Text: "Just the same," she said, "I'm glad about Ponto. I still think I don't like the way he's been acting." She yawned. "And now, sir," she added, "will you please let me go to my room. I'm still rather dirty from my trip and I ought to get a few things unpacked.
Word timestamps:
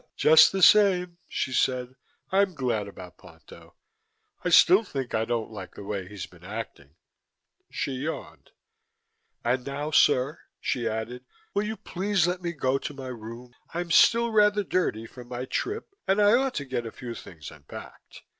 "Just 0.15 0.51
the 0.51 0.63
same," 0.63 1.19
she 1.27 1.53
said, 1.53 1.93
"I'm 2.31 2.55
glad 2.55 2.87
about 2.87 3.19
Ponto. 3.19 3.75
I 4.43 4.49
still 4.49 4.83
think 4.83 5.13
I 5.13 5.25
don't 5.25 5.51
like 5.51 5.75
the 5.75 5.83
way 5.83 6.07
he's 6.07 6.25
been 6.25 6.43
acting." 6.43 6.95
She 7.69 7.91
yawned. 7.91 8.49
"And 9.43 9.63
now, 9.63 9.91
sir," 9.91 10.39
she 10.59 10.87
added, 10.89 11.23
"will 11.53 11.65
you 11.65 11.77
please 11.77 12.25
let 12.25 12.41
me 12.41 12.51
go 12.51 12.79
to 12.79 12.95
my 12.95 13.09
room. 13.09 13.53
I'm 13.75 13.91
still 13.91 14.31
rather 14.31 14.63
dirty 14.63 15.05
from 15.05 15.27
my 15.27 15.45
trip 15.45 15.93
and 16.07 16.19
I 16.19 16.33
ought 16.33 16.55
to 16.55 16.65
get 16.65 16.87
a 16.87 16.91
few 16.91 17.13
things 17.13 17.51
unpacked. 17.51 18.23